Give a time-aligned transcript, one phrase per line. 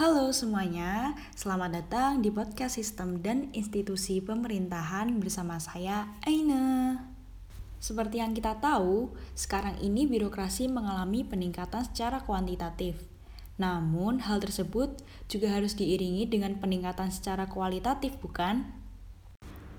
[0.00, 6.96] Halo semuanya, selamat datang di podcast Sistem dan Institusi Pemerintahan bersama saya Aina.
[7.76, 12.96] Seperti yang kita tahu, sekarang ini birokrasi mengalami peningkatan secara kuantitatif.
[13.60, 18.72] Namun, hal tersebut juga harus diiringi dengan peningkatan secara kualitatif, bukan?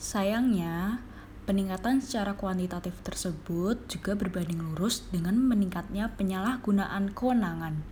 [0.00, 1.04] Sayangnya,
[1.46, 7.86] Peningkatan secara kuantitatif tersebut juga berbanding lurus dengan meningkatnya penyalahgunaan kewenangan,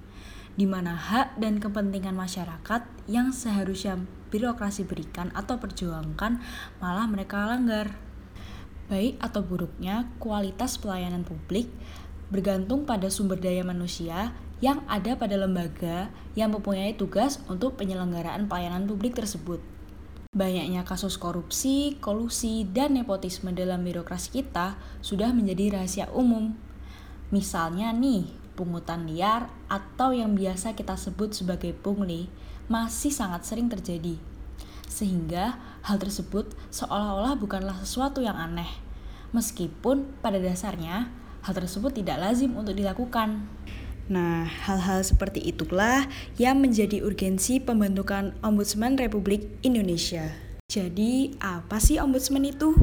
[0.55, 3.99] di mana hak dan kepentingan masyarakat yang seharusnya
[4.31, 6.43] birokrasi berikan atau perjuangkan
[6.79, 7.99] malah mereka langgar.
[8.91, 11.71] Baik atau buruknya kualitas pelayanan publik
[12.35, 18.89] bergantung pada sumber daya manusia yang ada pada lembaga yang mempunyai tugas untuk penyelenggaraan pelayanan
[18.89, 19.61] publik tersebut.
[20.35, 26.59] Banyaknya kasus korupsi, kolusi, dan nepotisme dalam birokrasi kita sudah menjadi rahasia umum.
[27.31, 32.31] Misalnya nih, pungutan liar atau yang biasa kita sebut sebagai pungli
[32.71, 34.17] masih sangat sering terjadi.
[34.89, 38.71] Sehingga hal tersebut seolah-olah bukanlah sesuatu yang aneh.
[39.35, 41.11] Meskipun pada dasarnya
[41.43, 43.45] hal tersebut tidak lazim untuk dilakukan.
[44.05, 46.05] Nah, hal-hal seperti itulah
[46.37, 50.29] yang menjadi urgensi pembentukan Ombudsman Republik Indonesia.
[50.69, 52.77] Jadi, apa sih Ombudsman itu?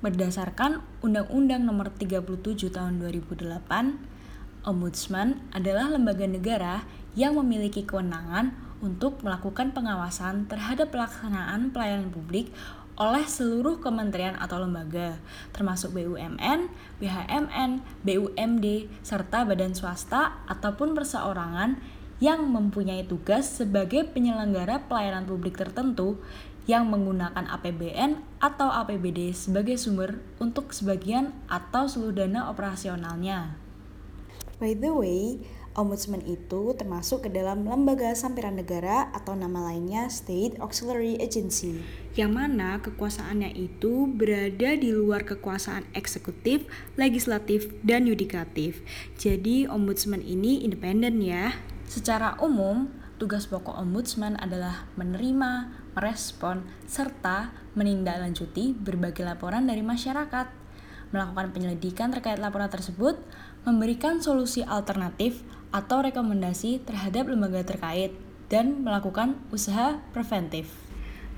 [0.00, 4.17] Berdasarkan Undang-Undang Nomor 37 Tahun 2008,
[4.66, 6.86] Ombudsman adalah lembaga negara
[7.18, 12.50] yang memiliki kewenangan untuk melakukan pengawasan terhadap pelaksanaan pelayanan publik
[12.98, 15.22] oleh seluruh kementerian atau lembaga,
[15.54, 16.66] termasuk BUMN,
[16.98, 17.70] BHMN,
[18.02, 18.66] BUMD,
[19.06, 21.78] serta badan swasta ataupun perseorangan
[22.18, 26.18] yang mempunyai tugas sebagai penyelenggara pelayanan publik tertentu
[26.66, 33.67] yang menggunakan APBN atau APBD sebagai sumber untuk sebagian atau seluruh dana operasionalnya.
[34.58, 35.38] By the way,
[35.78, 41.78] Ombudsman itu termasuk ke dalam lembaga sampiran negara atau nama lainnya State Auxiliary Agency.
[42.18, 46.66] Yang mana kekuasaannya itu berada di luar kekuasaan eksekutif,
[46.98, 48.82] legislatif, dan yudikatif.
[49.22, 51.54] Jadi ombudsman ini independen ya.
[51.86, 52.90] Secara umum,
[53.22, 60.58] tugas pokok ombudsman adalah menerima, merespon, serta menindaklanjuti berbagai laporan dari masyarakat
[61.08, 63.16] melakukan penyelidikan terkait laporan tersebut,
[63.66, 65.42] memberikan solusi alternatif
[65.72, 68.12] atau rekomendasi terhadap lembaga terkait,
[68.48, 70.72] dan melakukan usaha preventif.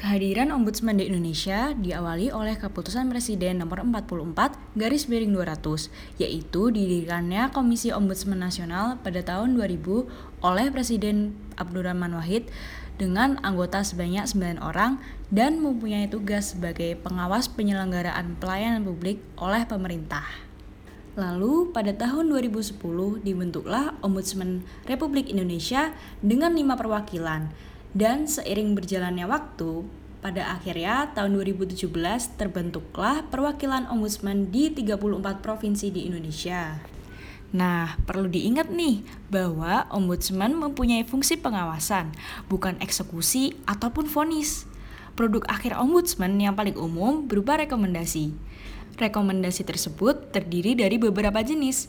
[0.01, 7.53] Kehadiran Ombudsman di Indonesia diawali oleh keputusan Presiden nomor 44 garis miring 200, yaitu didirikannya
[7.53, 12.49] Komisi Ombudsman Nasional pada tahun 2000 oleh Presiden Abdurrahman Wahid
[12.97, 20.50] dengan anggota sebanyak 9 orang dan mempunyai tugas sebagai pengawas penyelenggaraan pelayanan publik oleh pemerintah.
[21.19, 22.79] Lalu pada tahun 2010
[23.27, 25.91] dibentuklah Ombudsman Republik Indonesia
[26.23, 27.51] dengan lima perwakilan
[27.91, 29.83] dan seiring berjalannya waktu
[30.21, 31.89] pada akhirnya tahun 2017
[32.37, 36.77] terbentuklah perwakilan ombudsman di 34 provinsi di Indonesia.
[37.51, 42.15] Nah, perlu diingat nih bahwa ombudsman mempunyai fungsi pengawasan,
[42.47, 44.69] bukan eksekusi ataupun vonis.
[45.19, 48.31] Produk akhir ombudsman yang paling umum berupa rekomendasi.
[49.01, 51.89] Rekomendasi tersebut terdiri dari beberapa jenis,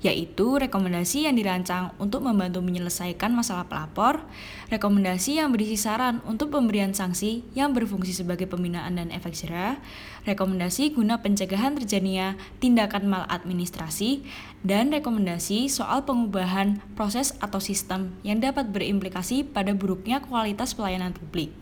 [0.00, 4.24] yaitu rekomendasi yang dirancang untuk membantu menyelesaikan masalah pelapor,
[4.72, 9.76] rekomendasi yang berisi saran untuk pemberian sanksi yang berfungsi sebagai pembinaan dan efek jerah,
[10.24, 14.24] rekomendasi guna pencegahan terjadinya tindakan maladministrasi,
[14.64, 21.52] dan rekomendasi soal pengubahan proses atau sistem yang dapat berimplikasi pada buruknya kualitas pelayanan publik.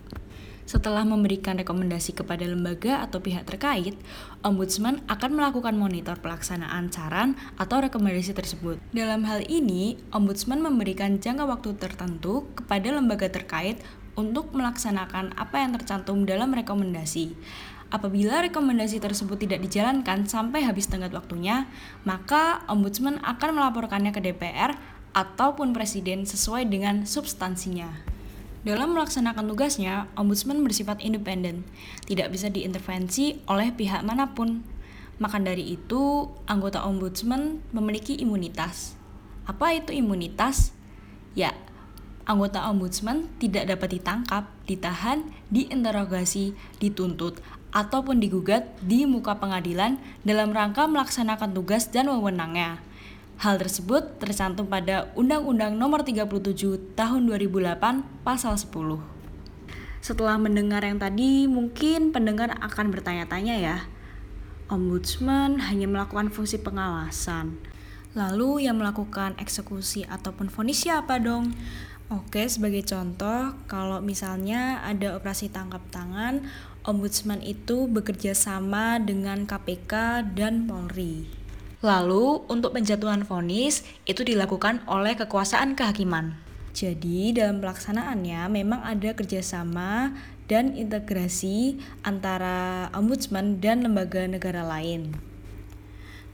[0.68, 3.96] Setelah memberikan rekomendasi kepada lembaga atau pihak terkait,
[4.44, 8.76] Ombudsman akan melakukan monitor pelaksanaan saran atau rekomendasi tersebut.
[8.92, 13.80] Dalam hal ini, Ombudsman memberikan jangka waktu tertentu kepada lembaga terkait
[14.12, 17.32] untuk melaksanakan apa yang tercantum dalam rekomendasi.
[17.88, 21.64] Apabila rekomendasi tersebut tidak dijalankan sampai habis tenggat waktunya,
[22.04, 24.76] maka Ombudsman akan melaporkannya ke DPR
[25.16, 28.17] ataupun Presiden sesuai dengan substansinya.
[28.66, 31.62] Dalam melaksanakan tugasnya, ombudsman bersifat independen,
[32.10, 34.66] tidak bisa diintervensi oleh pihak mana pun.
[35.22, 38.98] Maka dari itu, anggota ombudsman memiliki imunitas.
[39.46, 40.74] Apa itu imunitas?
[41.38, 41.54] Ya,
[42.26, 45.22] anggota ombudsman tidak dapat ditangkap, ditahan,
[45.54, 47.38] diinterogasi, dituntut,
[47.70, 52.82] ataupun digugat di muka pengadilan dalam rangka melaksanakan tugas dan wewenangnya.
[53.38, 58.98] Hal tersebut tercantum pada Undang-Undang Nomor 37 Tahun 2008 Pasal 10.
[60.02, 63.86] Setelah mendengar yang tadi, mungkin pendengar akan bertanya-tanya ya.
[64.66, 67.62] Ombudsman hanya melakukan fungsi pengawasan.
[68.18, 71.54] Lalu yang melakukan eksekusi ataupun vonis siapa dong?
[72.10, 76.42] Oke, sebagai contoh, kalau misalnya ada operasi tangkap tangan,
[76.82, 81.37] ombudsman itu bekerja sama dengan KPK dan Polri.
[81.78, 86.34] Lalu, untuk penjatuhan vonis itu dilakukan oleh kekuasaan kehakiman.
[86.74, 90.10] Jadi, dalam pelaksanaannya memang ada kerjasama
[90.50, 95.14] dan integrasi antara ombudsman dan lembaga negara lain.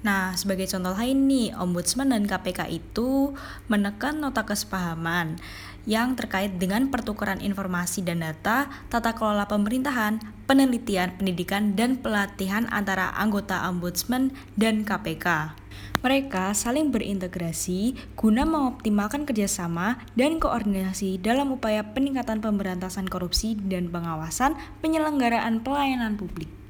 [0.05, 3.33] Nah, sebagai contoh lain nih, Ombudsman dan KPK itu
[3.73, 5.41] menekan nota kesepahaman
[5.85, 13.13] yang terkait dengan pertukaran informasi dan data, tata kelola pemerintahan, penelitian, pendidikan, dan pelatihan antara
[13.17, 15.57] anggota Ombudsman dan KPK.
[16.05, 24.53] Mereka saling berintegrasi guna mengoptimalkan kerjasama dan koordinasi dalam upaya peningkatan pemberantasan korupsi dan pengawasan
[24.85, 26.64] penyelenggaraan pelayanan publik.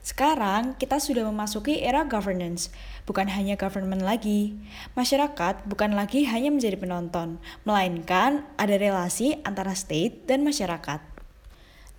[0.00, 2.72] Sekarang kita sudah memasuki era governance,
[3.04, 4.56] bukan hanya government lagi.
[4.96, 7.36] Masyarakat bukan lagi hanya menjadi penonton,
[7.68, 11.10] melainkan ada relasi antara state dan masyarakat.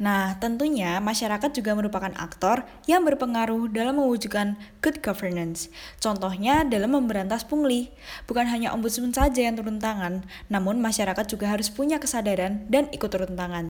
[0.01, 5.69] Nah, tentunya masyarakat juga merupakan aktor yang berpengaruh dalam mewujudkan good governance.
[6.01, 7.93] Contohnya dalam memberantas pungli.
[8.25, 13.13] Bukan hanya ombudsman saja yang turun tangan, namun masyarakat juga harus punya kesadaran dan ikut
[13.13, 13.69] turun tangan.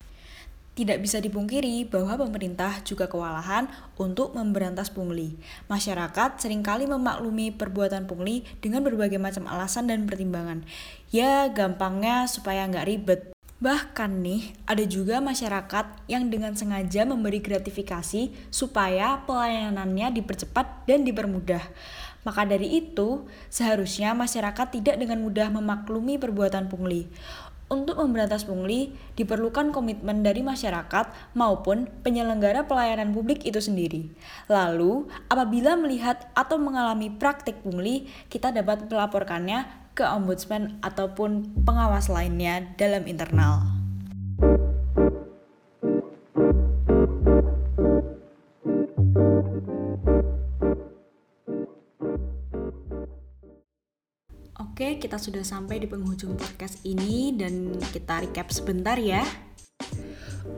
[0.72, 3.68] Tidak bisa dipungkiri bahwa pemerintah juga kewalahan
[4.00, 5.36] untuk memberantas pungli.
[5.68, 10.64] Masyarakat sering kali memaklumi perbuatan pungli dengan berbagai macam alasan dan pertimbangan.
[11.12, 13.20] Ya, gampangnya supaya nggak ribet.
[13.62, 21.62] Bahkan nih, ada juga masyarakat yang dengan sengaja memberi gratifikasi supaya pelayanannya dipercepat dan dipermudah.
[22.26, 27.06] Maka dari itu, seharusnya masyarakat tidak dengan mudah memaklumi perbuatan pungli.
[27.72, 34.12] Untuk memberantas pungli, diperlukan komitmen dari masyarakat maupun penyelenggara pelayanan publik itu sendiri.
[34.52, 39.64] Lalu, apabila melihat atau mengalami praktik pungli, kita dapat melaporkannya
[39.96, 43.81] ke ombudsman ataupun pengawas lainnya dalam internal.
[54.60, 59.24] Oke, kita sudah sampai di penghujung podcast ini dan kita recap sebentar ya.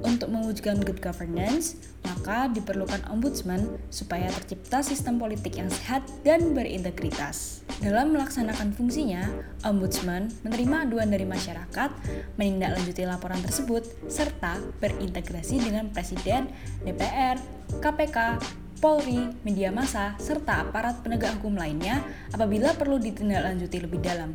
[0.02, 7.62] Untuk mewujudkan good governance, maka diperlukan ombudsman supaya tercipta sistem politik yang sehat dan berintegritas.
[7.79, 9.31] Dalam melaksanakan fungsinya,
[9.62, 11.91] ombudsman menerima aduan dari masyarakat,
[12.35, 16.50] menindaklanjuti laporan tersebut, serta berintegrasi dengan presiden,
[16.82, 17.38] DPR,
[17.79, 18.43] KPK,
[18.82, 22.03] Polri, media massa, serta aparat penegak hukum lainnya
[22.35, 24.35] apabila perlu ditindaklanjuti lebih dalam.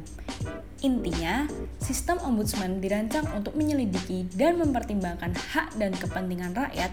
[0.80, 1.44] Intinya,
[1.80, 6.92] sistem ombudsman dirancang untuk menyelidiki dan mempertimbangkan hak dan kepentingan rakyat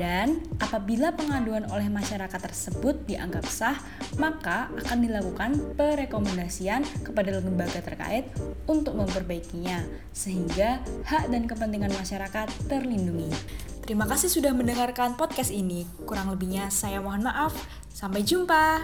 [0.00, 3.76] dan apabila pengaduan oleh masyarakat tersebut dianggap sah,
[4.16, 8.32] maka akan dilakukan perekomendasian kepada lembaga terkait
[8.64, 9.84] untuk memperbaikinya
[10.16, 13.28] sehingga hak dan kepentingan masyarakat terlindungi.
[13.82, 15.82] Terima kasih sudah mendengarkan podcast ini.
[16.06, 17.50] Kurang lebihnya saya mohon maaf.
[17.90, 18.78] Sampai jumpa.